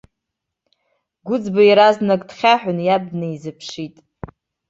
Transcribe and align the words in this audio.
Гәыӡба 1.27 1.61
иаразнак 1.69 2.21
дхьаҳәын, 2.29 2.77
иаб 2.87 3.03
днеизыԥшит. 3.09 3.95